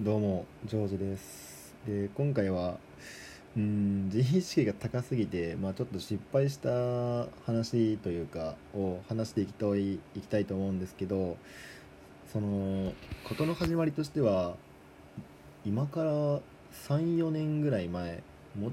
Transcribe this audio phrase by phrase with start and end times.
[0.00, 1.74] どうもジョージです。
[1.84, 2.76] で今回は
[3.56, 11.36] うん自意識が高すぎて、まあ、ちょっと失敗した話というかを話していきたいいきたいと思うんですけど
[12.32, 12.92] その
[13.28, 14.54] 事の始まりとしては
[15.66, 16.12] 今から
[16.88, 18.22] 34年ぐらい前
[18.54, 18.72] もん？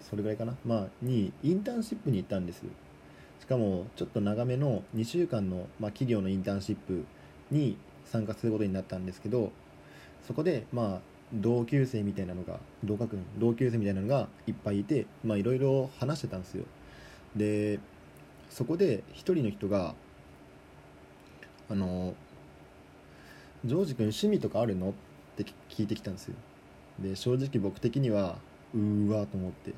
[0.00, 0.56] それぐらいかな？
[0.64, 2.62] まあにインターンシップに行ったんです
[3.40, 7.04] しかもちょっと長めの2週間の、まあ、企業のインターンシップ
[7.50, 7.76] に
[8.06, 9.52] 参加することになったんですけど
[10.26, 11.00] そこでまあ
[11.34, 16.64] 同級生みたいなのが同学年同級生みたいなのがいっぱいいてまあいろいろ話してたんですよ
[17.36, 17.78] で
[18.50, 19.94] そこで一人の人が
[21.70, 22.14] あの
[23.64, 24.92] 「ジョージ君趣味とかあるの?」っ
[25.36, 26.34] て聞いてきたんですよ
[27.00, 28.38] で正直僕的には
[28.74, 29.72] うーわと思って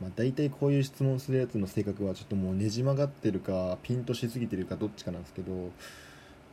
[0.00, 5.70] まあ、大体こういう質問するやつの性格はちょっともうねじ曲がってるかピンとしすぎてるかどっちかなんですけど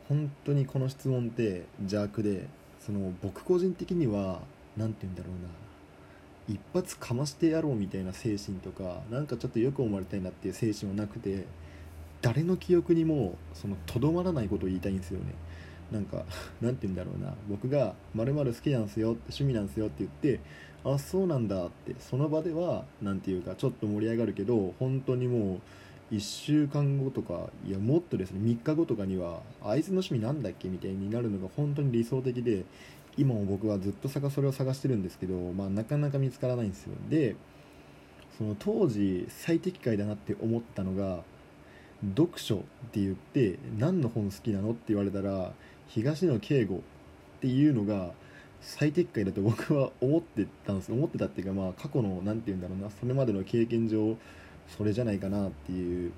[0.08, 2.46] 本当にこの質問って邪悪で
[2.84, 4.40] その僕個人的には
[4.76, 5.48] 何て言うんだろうな。
[6.48, 11.44] 一発かましてやろうみたいな精神とかなんかちょっとよく思われたいなっていう精神はなくて
[12.20, 15.26] 誰の記憶にもそのとどまらないことを言いたいんですよね。
[15.92, 16.24] なんか
[16.60, 17.34] なんて言うんだろうな。
[17.48, 20.40] 僕が「まる好きなんすよ」って趣味なんすよって言って
[20.84, 25.60] あそうなんだってその場では何て言うかちょっと盛り上がるけど本当にもう
[26.12, 32.64] 1週間後とかいやもっとですね3日後とかにはあいつの趣味なんだっけみたいになるのが本当に理想的で
[33.16, 36.94] 今も僕はずっとそれを探してるんですけど、まあ、なかなか見つからないんですよ。
[37.08, 37.36] で
[38.38, 41.22] その当時最適解だなって思ったのが
[42.16, 42.58] 読書っ
[42.90, 45.52] て言って何の本好きなのって言われたら
[45.88, 46.80] 東野圭吾っ
[47.40, 48.12] ていうのが
[48.60, 50.92] 最適解だと僕は思ってたんです。
[50.92, 54.16] 思ってたっていうかまあ過去の何て言うんだろうなそれまでの経験上
[54.68, 56.12] それじゃないかなっていう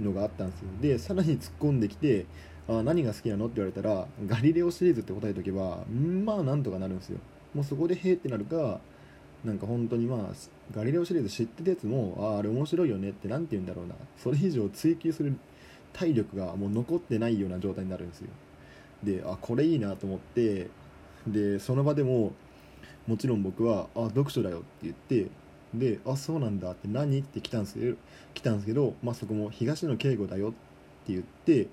[0.00, 0.66] のがあったんですよ。
[0.80, 2.26] でさらに突っ込んできて
[2.68, 3.46] あ何が好きなの？
[3.46, 5.84] って言われたらガリレオシリーズって答えとけば
[6.24, 7.18] まあなんとかなるんですよ。
[7.54, 8.80] もうそこでへーってなるか
[9.44, 10.20] なんか本当にまあ
[10.72, 13.94] ガリレオシリーズ知ってたやつもあああれ面白いよねって何て言うんだろうな。
[14.16, 15.36] それ以上追求する
[15.92, 18.28] 体力がもう残ってないような状態になるんですよ。
[19.02, 20.68] であこれいいなと思って
[21.26, 22.32] でその場でも
[23.06, 25.26] もちろん僕は「あ読書だよ」って言って
[25.74, 27.96] で「あそうなんだ」って「何?」って来たんですけど
[28.34, 31.68] 来たんですけど、まあ、そこも「東野圭吾だよ」って言って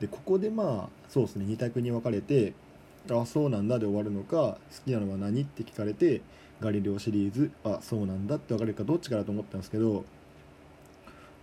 [0.00, 2.54] でここでまあそうですね2択に分かれて
[3.10, 6.20] 「あそうなんだ」で終わるのか「好きなのは何?」って聞かれて
[6.60, 10.04] 「ガリレオシリーズ」「あそうなんだ」って分かれるかどっちかだと思ったんですけど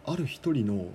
[0.05, 0.85] ある一人の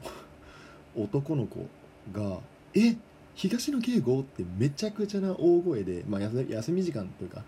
[0.97, 1.67] 男の子
[2.13, 2.41] が
[2.75, 2.93] 「え？
[2.93, 2.97] っ
[3.35, 7.43] 東野圭吾ってめちゃくちゃな大声で、まあ、休み時間というか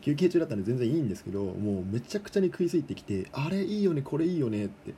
[0.00, 4.94] 休憩中だったんで全然いいんですけどもうめちゃくちゃに食いついてきてあれいいよねこれいいよねって。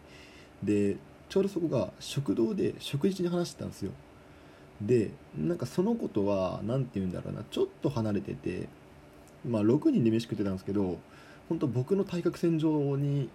[0.62, 0.96] で
[1.28, 3.92] ちょうどそこが食堂で食事中に話してたんですよ。
[4.80, 8.68] でなんかその子とは何て言うんだろうなちょっと離れてて
[9.46, 10.98] まあ6人で飯食ってたんですけど
[11.48, 13.28] 本当僕の対角線上に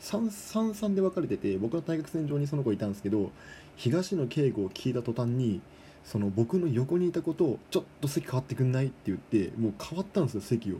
[0.00, 3.30] 333で分かれてて僕の対角線上にその子いたんですけど
[3.76, 5.60] 東野圭吾を聞いた途端に
[6.04, 8.86] その僕の横にいたことをちょっと席変わってくんない？
[8.86, 10.76] って言ってもう変わったんですよ席を。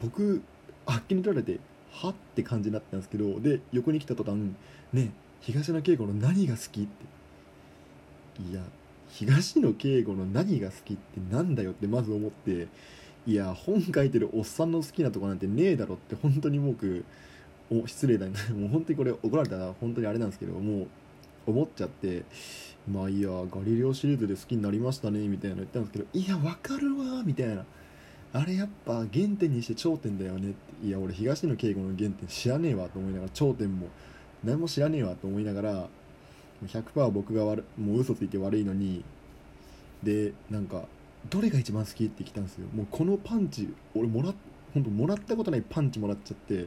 [0.00, 0.42] 僕
[0.86, 1.58] あっけに取られて
[1.90, 2.10] は？
[2.10, 4.36] って感じになったんですけどで横に来た途端
[4.92, 6.82] ね東野圭吾の何が好き？
[6.82, 8.62] っていや
[9.08, 11.72] 東野圭吾の何が好きってなんだよ？
[11.72, 12.68] ってまず思って
[13.26, 17.04] いや本書いてるおっさんの好きなとこなんてねえだろって本当に僕
[17.70, 20.86] お失礼だね もう本当にこれ怒られたら本当にあれなんですけどもう
[21.50, 22.24] 思っちゃって
[22.90, 27.64] まあいいやガリレオシリーズで好きになりましたねみたいなの言ったんですけどいやわかるわみたいな。
[28.32, 30.86] あれやっぱ原点にして頂点だよねって。
[30.86, 33.88] いや俺東野圭吾の原点知らねえわと思いながら頂点も
[34.44, 35.88] 何も知らねえわと思いながら
[36.64, 39.04] 100%僕が悪もう嘘ついて悪いのに
[40.02, 40.84] でなんか
[41.28, 42.66] どれが一番好きって来たんですよ。
[42.72, 44.32] もうこのパンチ俺もら
[44.72, 46.66] 本当もらったことないパンチもらっちゃって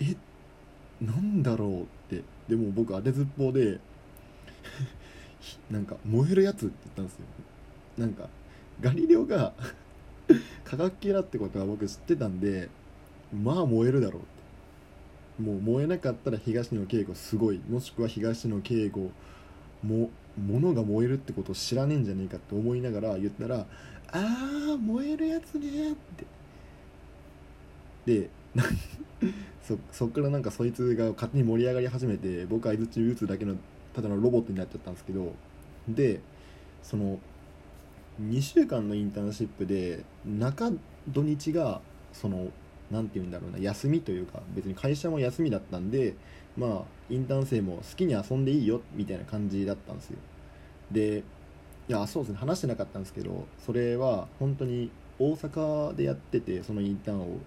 [0.00, 0.14] え
[1.00, 2.22] なんだろうって。
[2.48, 3.78] でも僕当てずっぽうで
[5.70, 7.24] なんか燃えるやつって言ったんですよ。
[7.98, 8.28] なんか
[8.80, 9.52] ガリレオが
[10.64, 12.68] 科学系だってことは僕知ってたんで
[13.32, 14.34] まあ燃えるだろうって。
[15.38, 17.60] もう燃えなかったら東野圭吾すごい。
[17.68, 19.10] もしくは東野圭吾
[19.82, 23.66] も物が燃えるってことを知らねえんじゃねえかって思いながら言ったら
[24.12, 26.26] 「あー燃えるやつね」って。
[28.06, 28.30] で
[29.62, 33.56] そそっからなんかそいつが勝手に盛り上がり始めて僕は相づち打つだけの
[33.94, 35.32] ただのロボットになっちゃったんですけど
[35.88, 36.20] で
[36.82, 37.18] その
[38.22, 40.70] 2週間のインターンシップで中
[41.08, 41.80] 土日が
[42.12, 42.48] その
[42.90, 46.14] 何て言うんだろうな休みというか別に会社も休みだったんで
[46.56, 50.18] まあインターン生も好きに遊んでいいよみたいな感じだったんですよ。
[50.92, 51.24] で
[51.88, 57.38] いやそうですね話してなかったんですけどそれは本当に大阪でやっててそのインターンを。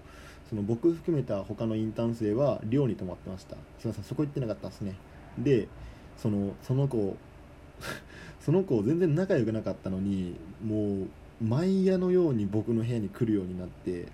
[0.49, 3.55] その僕含めた他のインターン生は寮に泊まってました。
[3.79, 4.95] すいませんそこ行ってなかったですね。
[5.38, 5.67] で
[6.17, 7.15] そのその子
[8.39, 10.35] その子全然仲良くなかったのに
[10.65, 11.07] もう
[11.44, 14.07] 毎夜のように僕の部屋に来るようになって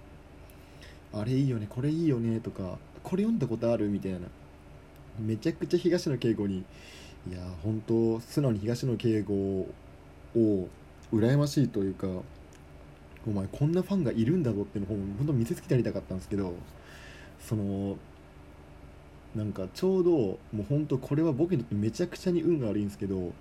[1.13, 4.19] あれいいよねこれいいよねとかこれ読んだことあるみたいな。
[5.19, 6.65] めちゃくちゃ東野圭吾に
[7.29, 9.67] いや本当素直に東野圭吾
[10.35, 10.67] を
[11.13, 12.07] 羨ましいというか
[13.27, 16.53] お前こんなファンがいるんだぞっていうのを本当見せつけてやりたかったんですけど
[17.39, 17.97] その
[19.35, 23.31] なんかちょうどもう本当これは僕にとってめちゃくちゃに運が悪いんですけど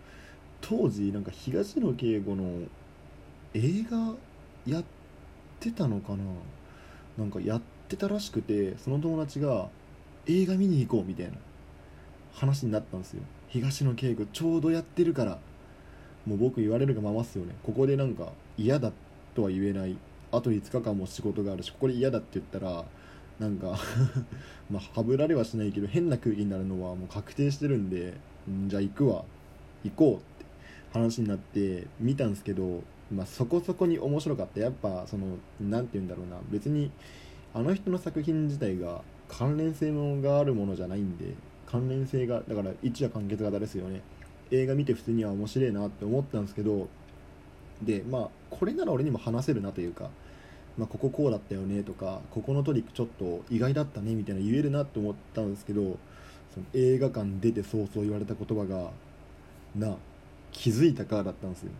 [0.60, 2.66] 当時なんか東野圭吾の
[3.54, 4.14] 映画
[4.66, 4.84] やっ
[5.60, 6.24] てたのかな？
[7.18, 9.68] なんかやってたらしくてその友達が
[10.26, 11.32] 映画見に行こうみたいな
[12.32, 13.22] 話になったんですよ。
[13.48, 15.38] 東野圭吾ちょうどやってるから
[16.24, 17.54] もう僕言われるがままっすよね。
[17.64, 18.92] ここでなんか嫌だ
[19.34, 19.96] とは言えない。
[20.30, 22.84] あと5日間も仕事があるしここで嫌だって言ったら
[23.38, 23.78] なんか
[24.70, 28.14] まあはぶられはしないけど変な空気になるのはもう確定してるんで
[28.50, 29.24] んじゃあ行くわ。
[29.84, 30.46] 行こうって
[30.92, 32.82] 話になって見たんですけど
[33.12, 34.60] まあ、そこそこに面白かった。
[34.60, 36.38] やっぱその何て言うんだろうな。
[36.50, 36.90] 別に
[37.54, 39.92] あの人の作品自体が関連性
[40.22, 41.34] があるものじゃないんで
[41.66, 44.00] 関連性がだから一夜完結型ですよね。
[44.50, 46.88] 映画見て普通には面白いなって思ったんですけど
[47.82, 48.28] でまあ
[48.58, 50.10] これなら俺にも話せるなというか、
[50.76, 55.98] まあ、こここうだったよねとかここのトリックちょっと意外だったねみたいな言えるなって思ったんですけど
[56.52, 58.90] その映画館出て早々言われた言葉が
[59.74, 59.96] 「な
[60.52, 61.70] 気づいたか?」だったんですよ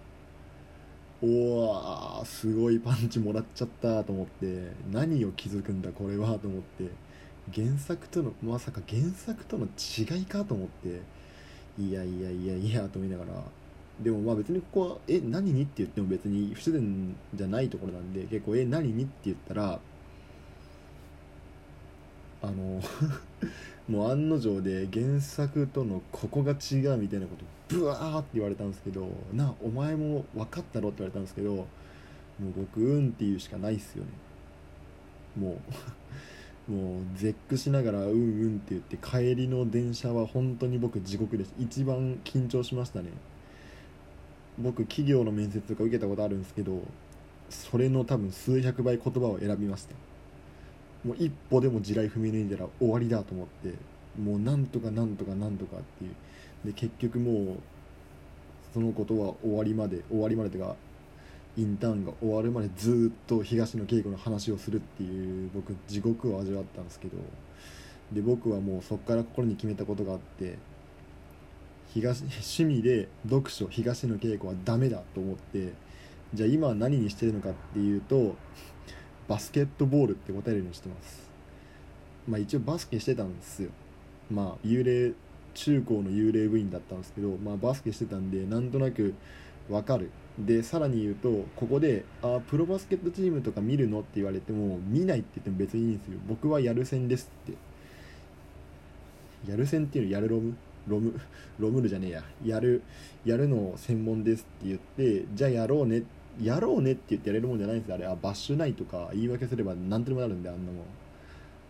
[1.23, 6.91] おわすごいパンチもらっちゃったと思って何を気づくんだこれはと思って
[7.55, 11.01] 原作とのまさか原作との違いかと思って
[11.79, 13.33] いやいやいやいやと思いながら
[14.01, 19.81] でもまあ別にここは「え何に?」って言っても別に不自然じゃないところなんで結構「え何に?」って言ったら
[22.43, 22.81] あの
[23.89, 31.67] もう案の定で原作とのここが違うみたいなことブワーって言われたんですけどなお前も分かったろって言われたんですけどもう
[32.57, 34.11] 僕うんって言うしかないっすよね
[35.37, 35.59] も
[36.69, 43.11] う もう絶句しながらうんうんって言って帰りの電車は本当に僕地獄です一番緊張しましたね
[44.59, 46.83] 僕企業の面接とか受けたことあるんですけど
[47.51, 49.95] それの多分数百倍言葉を選びました
[51.05, 53.75] もう一歩でも地雷踏み抜いたら終わりだと思って
[54.21, 56.15] もうなんとかなんとかなんとかっていう。
[56.65, 57.57] で結局もう
[58.73, 60.77] そのことは終わりまで終わりまでというか
[61.57, 67.17] インターンが終わるまでずっと東野圭吾の話をするっていう僕地獄を味わったんですけど。
[68.13, 70.59] で僕はもうそこから心に決めたことがあって
[71.95, 75.73] 東趣味で読書東野圭吾はダメだと思って
[76.33, 78.35] じゃあ今は何にしてるのかっていうと
[79.29, 81.31] バスケットボールって答えるようにしてます。
[82.27, 83.71] まあ一応バスケしてたんですよ。
[84.31, 85.13] まあ幽霊
[85.55, 89.15] 中高の幽霊部員だったんですけど、まあ、バスケしてたんでなんとなく
[89.69, 90.11] 分かる。
[90.39, 96.19] でさらに言うとここで「あプロバスケットチームとか見るの?」って言われても見ないって言っても別にいいんですよ。
[96.27, 99.51] 僕はやる戦ですって。
[99.51, 100.55] やる戦っていうのやるロム
[100.87, 101.19] ロム
[101.59, 102.25] ロムルじゃねえや。
[102.45, 102.83] やる
[103.25, 106.03] やるの専門ですって言ってじゃあやろうね
[106.41, 109.11] やろうねって言ってやれるもんじゃないんですあれあバッシュないとか。
[109.13, 110.85] 言い訳すれば何とでもなるんであんなもん。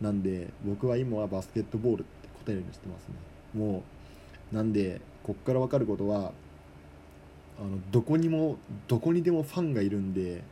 [0.01, 3.15] なんで僕は今はバスケットボールって答えるようにしてますね。
[3.55, 3.83] も
[4.53, 6.33] うなんでこっから分かることは
[7.61, 8.57] あのどこにも
[8.89, 10.43] どこにでもファンがいるんで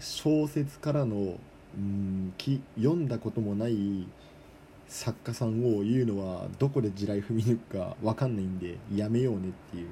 [0.00, 1.38] 小説からの
[1.76, 4.06] うんき読んだこともない
[4.88, 9.88] 作家さんを言うのはどこで地雷踏み抜くか分かんないんでやめようねっていう。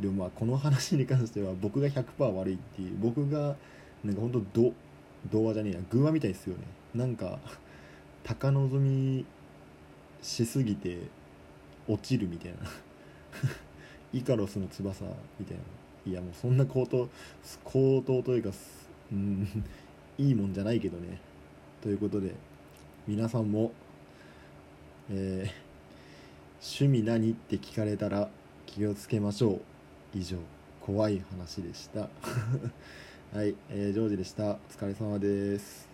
[0.00, 2.96] でもまあこの話に関しては僕が100%悪いっていう。
[2.98, 3.56] 僕が
[4.02, 4.72] なんか本当ど
[5.30, 6.64] 童話じゃねえや偶話みたいですよね。
[6.94, 7.38] なんか
[8.24, 9.24] 高望み
[10.22, 10.98] しすぎて
[11.86, 12.58] 落ちるみたいな。
[14.12, 15.04] イカロスの翼
[15.38, 15.62] みたいな。
[16.06, 17.08] いやもうそんな高等
[17.62, 18.50] 高等というか
[19.12, 19.46] うん
[20.16, 21.20] いいもんじゃないけどね。
[21.82, 22.34] ということで
[23.06, 23.72] 皆さんも
[25.12, 25.50] えー、
[26.62, 28.28] 趣味何って聞かれたら
[28.66, 29.60] 気をつけましょう。
[30.14, 30.36] 以上
[30.80, 32.08] 怖い話でした。
[33.36, 34.52] はい、えー、ジョージでした。
[34.52, 35.89] お疲れ様です。